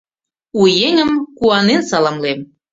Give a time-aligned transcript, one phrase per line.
[0.59, 2.39] —У еҥым куанен саламлем!